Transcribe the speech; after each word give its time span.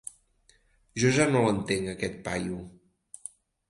Jo 1.03 1.13
ja 1.19 1.29
no 1.35 1.45
l'entenc, 1.51 1.95
aquest 1.97 2.21
paio. 2.31 2.63